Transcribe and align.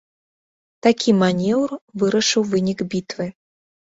Такі 0.85 1.09
манеўр 1.23 1.75
вырашыў 2.03 2.41
вынік 2.53 2.79
бітвы. 2.95 3.27